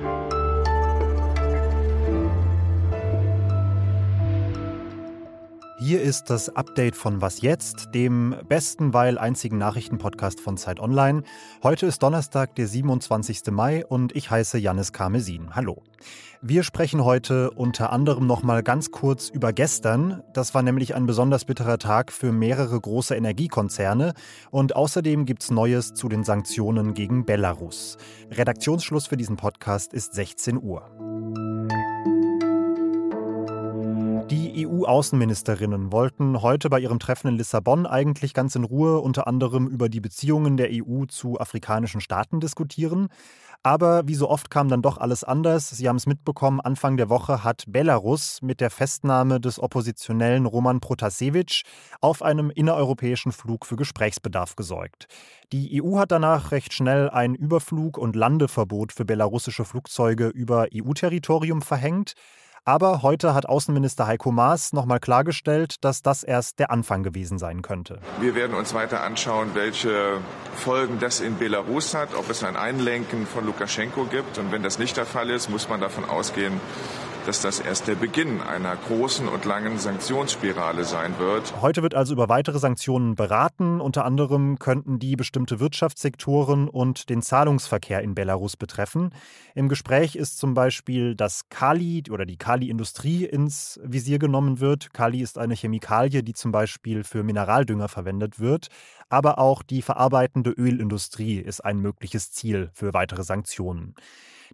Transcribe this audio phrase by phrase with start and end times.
[0.00, 0.31] you
[5.84, 11.24] Hier ist das Update von Was jetzt, dem besten, weil einzigen Nachrichtenpodcast von Zeit Online.
[11.64, 13.50] Heute ist Donnerstag, der 27.
[13.50, 15.56] Mai und ich heiße Janis Karmesin.
[15.56, 15.82] Hallo.
[16.40, 20.22] Wir sprechen heute unter anderem noch mal ganz kurz über gestern.
[20.34, 24.14] Das war nämlich ein besonders bitterer Tag für mehrere große Energiekonzerne
[24.52, 27.96] und außerdem gibt's Neues zu den Sanktionen gegen Belarus.
[28.30, 31.11] Redaktionsschluss für diesen Podcast ist 16 Uhr.
[34.32, 39.66] Die EU-Außenministerinnen wollten heute bei ihrem Treffen in Lissabon eigentlich ganz in Ruhe unter anderem
[39.66, 43.08] über die Beziehungen der EU zu afrikanischen Staaten diskutieren.
[43.62, 45.68] Aber wie so oft kam dann doch alles anders.
[45.68, 50.80] Sie haben es mitbekommen, Anfang der Woche hat Belarus mit der Festnahme des Oppositionellen Roman
[50.80, 51.64] Protasevich
[52.00, 55.08] auf einem innereuropäischen Flug für Gesprächsbedarf gesorgt.
[55.52, 61.60] Die EU hat danach recht schnell ein Überflug- und Landeverbot für belarussische Flugzeuge über EU-Territorium
[61.60, 62.14] verhängt.
[62.64, 67.60] Aber heute hat Außenminister Heiko Maas nochmal klargestellt, dass das erst der Anfang gewesen sein
[67.60, 67.98] könnte.
[68.20, 70.20] Wir werden uns weiter anschauen, welche
[70.54, 74.38] Folgen das in Belarus hat, ob es ein Einlenken von Lukaschenko gibt.
[74.38, 76.60] Und wenn das nicht der Fall ist, muss man davon ausgehen,
[77.26, 81.54] dass das erst der Beginn einer großen und langen Sanktionsspirale sein wird.
[81.60, 83.80] Heute wird also über weitere Sanktionen beraten.
[83.80, 89.10] Unter anderem könnten die bestimmte Wirtschaftssektoren und den Zahlungsverkehr in Belarus betreffen.
[89.54, 94.92] Im Gespräch ist zum Beispiel, dass Kali oder die Kali-Industrie ins Visier genommen wird.
[94.92, 98.68] Kali ist eine Chemikalie, die zum Beispiel für Mineraldünger verwendet wird.
[99.08, 103.94] Aber auch die verarbeitende Ölindustrie ist ein mögliches Ziel für weitere Sanktionen.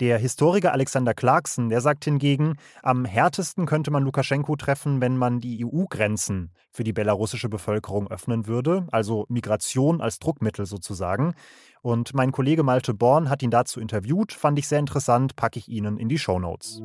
[0.00, 5.40] Der Historiker Alexander Clarkson, der sagt hingegen, am härtesten könnte man Lukaschenko treffen, wenn man
[5.40, 11.34] die EU-Grenzen für die belarussische Bevölkerung öffnen würde, also Migration als Druckmittel sozusagen.
[11.82, 15.68] Und mein Kollege Malte Born hat ihn dazu interviewt, fand ich sehr interessant, packe ich
[15.68, 16.80] Ihnen in die Show Notes.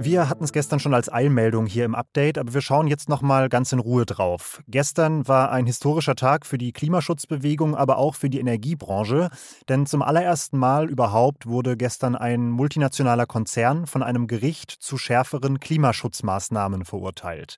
[0.00, 3.20] Wir hatten es gestern schon als Eilmeldung hier im Update, aber wir schauen jetzt noch
[3.20, 4.62] mal ganz in Ruhe drauf.
[4.68, 9.28] Gestern war ein historischer Tag für die Klimaschutzbewegung, aber auch für die Energiebranche,
[9.68, 15.58] denn zum allerersten Mal überhaupt wurde gestern ein multinationaler Konzern von einem Gericht zu schärferen
[15.58, 17.56] Klimaschutzmaßnahmen verurteilt.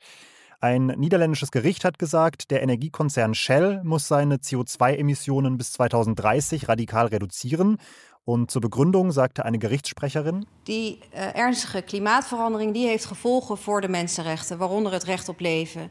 [0.62, 7.78] Ein niederländisches Gericht hat gesagt, der Energiekonzern Shell muss seine CO2-Emissionen bis 2030 radikal reduzieren
[8.30, 13.88] und zur Begründung sagte eine Gerichtssprecherin: Die äh, ernstige Klimaatverandering die heeft gevolgen voor de
[13.88, 15.90] mensenrechten, waaronder het recht op leven.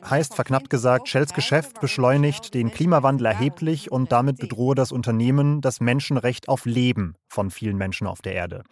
[0.00, 5.80] Heißt verknappt gesagt, Shells Geschäft beschleunigt den Klimawandel erheblich und damit bedrohe das Unternehmen das
[5.80, 8.62] Menschenrecht auf Leben von vielen Menschen auf der Erde.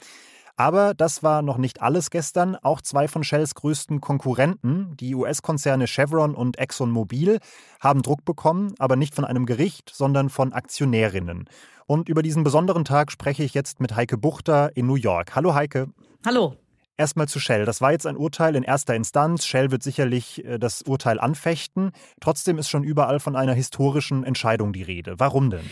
[0.56, 2.56] Aber das war noch nicht alles gestern.
[2.56, 7.41] Auch zwei von Shells größten Konkurrenten, die US-Konzerne Chevron und ExxonMobil,
[7.81, 11.49] haben Druck bekommen, aber nicht von einem Gericht, sondern von Aktionärinnen.
[11.87, 15.37] Und über diesen besonderen Tag spreche ich jetzt mit Heike Buchter in New York.
[15.37, 15.89] Hallo Heike.
[16.25, 16.56] Hallo.
[16.97, 17.67] Erstmal zu Shell.
[17.67, 19.44] Das war jetzt ein Urteil in erster Instanz.
[19.44, 21.93] Shell wird sicherlich äh, das Urteil anfechten.
[22.21, 25.17] Trotzdem ist schon überall von einer historischen Entscheidung die Rede.
[25.19, 25.69] Warum denn?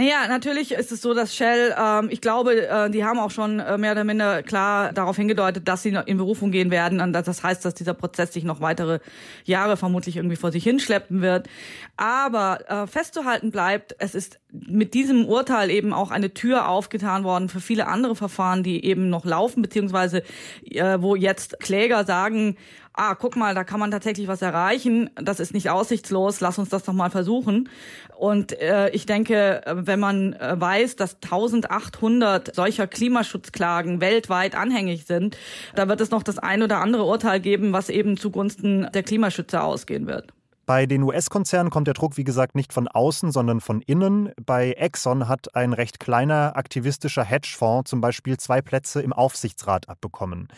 [0.00, 3.58] Naja, natürlich ist es so, dass Shell, ähm, ich glaube, äh, die haben auch schon
[3.58, 7.00] äh, mehr oder minder klar darauf hingedeutet, dass sie in Berufung gehen werden.
[7.00, 9.00] Und das heißt, dass dieser Prozess sich noch weitere
[9.44, 11.48] Jahre vermutlich irgendwie vor sich hinschleppen wird.
[11.96, 17.48] Aber äh, festzuhalten bleibt, es ist mit diesem Urteil eben auch eine Tür aufgetan worden
[17.48, 20.22] für viele andere Verfahren, die eben noch laufen, beziehungsweise
[20.64, 22.56] äh, wo jetzt Kläger sagen,
[22.94, 26.68] ah, guck mal, da kann man tatsächlich was erreichen, das ist nicht aussichtslos, lass uns
[26.68, 27.68] das doch mal versuchen.
[28.16, 35.36] Und äh, ich denke, wenn man äh, weiß, dass 1800 solcher Klimaschutzklagen weltweit anhängig sind,
[35.74, 39.62] da wird es noch das ein oder andere Urteil geben, was eben zugunsten der Klimaschützer
[39.62, 40.32] ausgehen wird.
[40.68, 44.32] Bei den US-Konzernen kommt der Druck, wie gesagt, nicht von außen, sondern von innen.
[44.44, 50.48] Bei Exxon hat ein recht kleiner aktivistischer Hedgefonds zum Beispiel zwei Plätze im Aufsichtsrat abbekommen.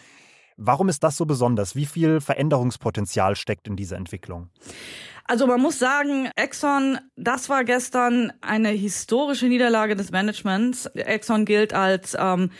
[0.62, 1.74] Warum ist das so besonders?
[1.74, 4.50] Wie viel Veränderungspotenzial steckt in dieser Entwicklung?
[5.24, 10.84] Also man muss sagen, Exxon, das war gestern eine historische Niederlage des Managements.
[10.86, 12.50] Exxon gilt als ähm,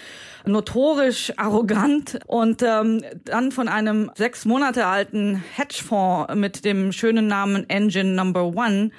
[0.46, 7.68] notorisch arrogant und ähm, dann von einem sechs Monate alten Hedgefonds mit dem schönen Namen
[7.68, 8.92] Engine Number One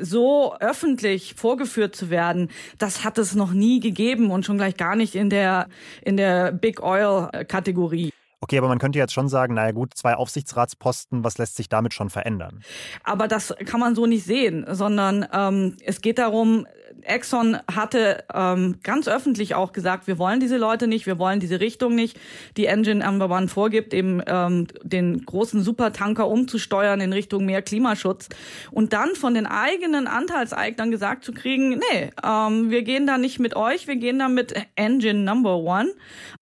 [0.00, 4.94] so öffentlich vorgeführt zu werden, das hat es noch nie gegeben und schon gleich gar
[4.94, 5.68] nicht in der
[6.02, 8.12] in der Big Oil Kategorie.
[8.44, 11.94] Okay, aber man könnte jetzt schon sagen, naja gut, zwei Aufsichtsratsposten, was lässt sich damit
[11.94, 12.62] schon verändern?
[13.02, 16.66] Aber das kann man so nicht sehen, sondern ähm, es geht darum,
[17.04, 21.60] Exxon hatte ähm, ganz öffentlich auch gesagt, wir wollen diese Leute nicht, wir wollen diese
[21.60, 22.18] Richtung nicht,
[22.56, 28.28] die Engine Number One vorgibt, eben ähm, den großen Supertanker umzusteuern in Richtung mehr Klimaschutz.
[28.70, 33.38] Und dann von den eigenen Anteilseignern gesagt zu kriegen, nee, ähm, wir gehen da nicht
[33.38, 35.90] mit euch, wir gehen da mit Engine Number One.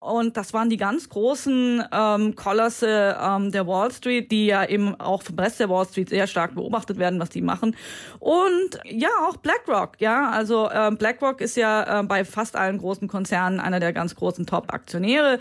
[0.00, 4.98] Und das waren die ganz großen ähm, Kolosse ähm, der Wall Street, die ja eben
[5.00, 7.76] auch vom Rest der Wall Street sehr stark beobachtet werden, was die machen.
[8.18, 13.08] Und ja, auch BlackRock, ja, also äh, BlackRock ist ja äh, bei fast allen großen
[13.08, 15.38] Konzernen einer der ganz großen Top-Aktionäre,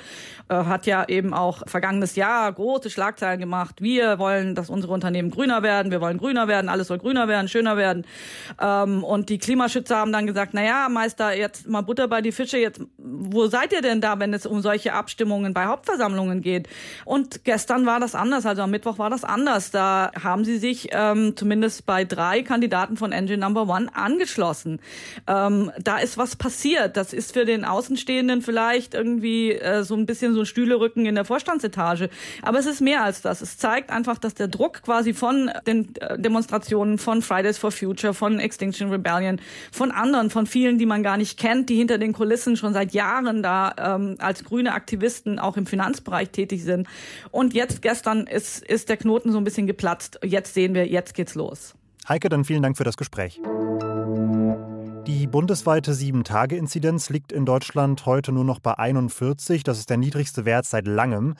[0.50, 3.82] äh, hat ja eben auch vergangenes Jahr große Schlagzeilen gemacht.
[3.82, 7.48] Wir wollen, dass unsere Unternehmen grüner werden, wir wollen grüner werden, alles soll grüner werden,
[7.48, 8.06] schöner werden.
[8.60, 12.32] Ähm, und die Klimaschützer haben dann gesagt, na ja, Meister, jetzt mal Butter bei die
[12.32, 16.68] Fische, jetzt, wo seid ihr denn da, wenn es um solche Abstimmungen bei Hauptversammlungen geht?
[17.06, 19.72] Und gestern war das anders, also am Mittwoch war das anders.
[19.72, 24.80] Da haben sie sich ähm, zumindest bei drei Kandidaten von Engine Number One angeschlossen.
[25.28, 26.98] Ähm, da ist was passiert.
[26.98, 31.16] Das ist für den Außenstehenden vielleicht irgendwie äh, so ein bisschen so ein Stühlerücken in
[31.16, 32.10] der Vorstandsetage.
[32.42, 33.42] Aber es ist mehr als das.
[33.42, 38.14] Es zeigt einfach, dass der Druck quasi von den äh, Demonstrationen von Fridays for Future,
[38.14, 39.40] von Extinction Rebellion,
[39.72, 42.94] von anderen, von vielen, die man gar nicht kennt, die hinter den Kulissen schon seit
[42.94, 46.88] Jahren da ähm, als grüne Aktivisten auch im Finanzbereich tätig sind.
[47.32, 50.20] Und jetzt gestern ist, ist der Knoten so ein bisschen geplatzt.
[50.24, 51.76] Jetzt sehen wir, jetzt geht's los.
[52.08, 53.40] Heike, dann vielen Dank für das Gespräch.
[55.08, 59.64] Die bundesweite 7-Tage-Inzidenz liegt in Deutschland heute nur noch bei 41.
[59.64, 61.36] Das ist der niedrigste Wert seit langem.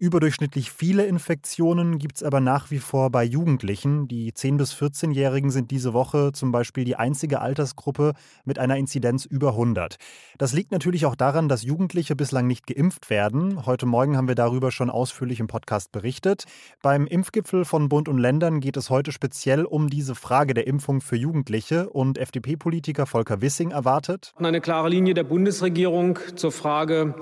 [0.00, 4.08] Überdurchschnittlich viele Infektionen gibt es aber nach wie vor bei Jugendlichen.
[4.08, 8.14] Die 10- bis 14-Jährigen sind diese Woche zum Beispiel die einzige Altersgruppe
[8.44, 9.96] mit einer Inzidenz über 100.
[10.36, 13.66] Das liegt natürlich auch daran, dass Jugendliche bislang nicht geimpft werden.
[13.66, 16.42] Heute Morgen haben wir darüber schon ausführlich im Podcast berichtet.
[16.82, 21.02] Beim Impfgipfel von Bund und Ländern geht es heute speziell um diese Frage der Impfung
[21.02, 24.32] für Jugendliche und FDP-Politiker Volker Wissing erwartet.
[24.38, 27.14] Eine klare Linie der Bundesregierung zur Frage,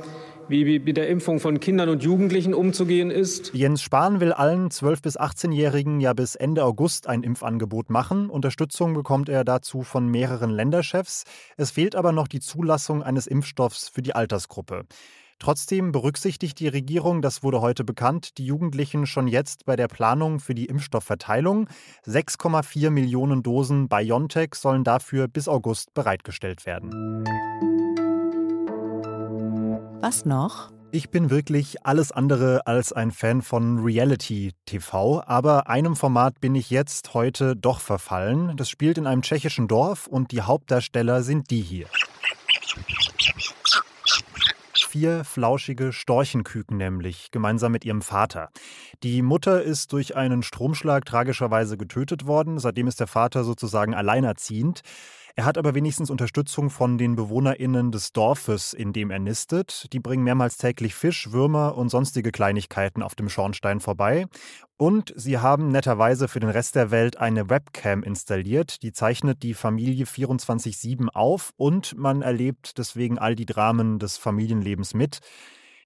[0.49, 3.53] wie mit der Impfung von Kindern und Jugendlichen umzugehen ist.
[3.55, 8.31] Jens Spahn will allen 12- bis 18-Jährigen ja bis Ende August ein Impfangebot machen.
[8.31, 11.25] Unterstützung bekommt er dazu von mehreren Länderchefs.
[11.57, 14.85] Es fehlt aber noch die Zulassung eines Impfstoffs für die Altersgruppe.
[15.43, 20.39] Trotzdem berücksichtigt die Regierung, das wurde heute bekannt, die Jugendlichen schon jetzt bei der Planung
[20.39, 21.69] für die Impfstoffverteilung.
[22.07, 27.25] 6,4 Millionen Dosen BioNTech sollen dafür bis August bereitgestellt werden.
[30.03, 30.73] Was noch?
[30.91, 36.57] Ich bin wirklich alles andere als ein Fan von Reality TV, aber einem Format bin
[36.57, 38.57] ich jetzt heute doch verfallen.
[38.57, 41.87] Das spielt in einem tschechischen Dorf und die Hauptdarsteller sind die hier.
[44.75, 48.51] Vier flauschige Storchenküken nämlich, gemeinsam mit ihrem Vater.
[49.05, 54.83] Die Mutter ist durch einen Stromschlag tragischerweise getötet worden, seitdem ist der Vater sozusagen alleinerziehend.
[55.35, 59.87] Er hat aber wenigstens Unterstützung von den BewohnerInnen des Dorfes, in dem er nistet.
[59.93, 64.27] Die bringen mehrmals täglich Fisch, Würmer und sonstige Kleinigkeiten auf dem Schornstein vorbei.
[64.77, 68.83] Und sie haben netterweise für den Rest der Welt eine Webcam installiert.
[68.83, 74.93] Die zeichnet die Familie 24-7 auf und man erlebt deswegen all die Dramen des Familienlebens
[74.93, 75.21] mit.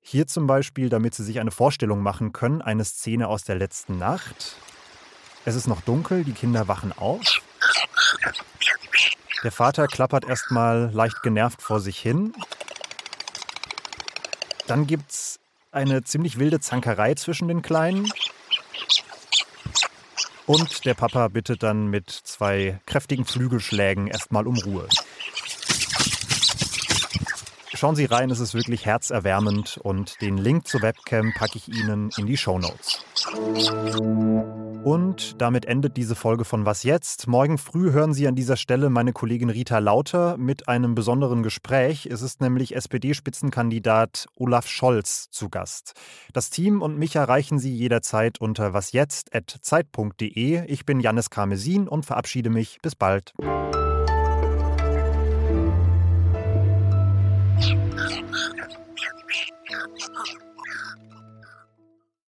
[0.01, 3.99] Hier zum Beispiel, damit Sie sich eine Vorstellung machen können, eine Szene aus der letzten
[3.99, 4.57] Nacht.
[5.45, 7.43] Es ist noch dunkel, die Kinder wachen auf.
[9.43, 12.33] Der Vater klappert erstmal leicht genervt vor sich hin.
[14.67, 15.38] Dann gibt's
[15.73, 18.11] eine ziemlich wilde Zankerei zwischen den Kleinen.
[20.47, 24.88] Und der Papa bittet dann mit zwei kräftigen Flügelschlägen erstmal um Ruhe.
[27.75, 32.11] Schauen Sie rein, es ist wirklich herzerwärmend und den Link zur Webcam packe ich Ihnen
[32.16, 33.05] in die Show Notes.
[34.87, 37.26] Und damit endet diese Folge von Was jetzt?
[37.26, 42.07] Morgen früh hören Sie an dieser Stelle meine Kollegin Rita Lauter mit einem besonderen Gespräch.
[42.07, 45.95] Es ist nämlich SPD-Spitzenkandidat Olaf Scholz zu Gast.
[46.33, 50.66] Das Team und mich erreichen Sie jederzeit unter wasjetzt.zeit.de.
[50.71, 52.78] Ich bin Jannis Karmesin und verabschiede mich.
[52.81, 53.35] Bis bald.